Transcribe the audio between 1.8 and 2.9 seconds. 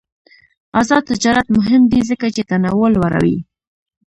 دی ځکه چې تنوع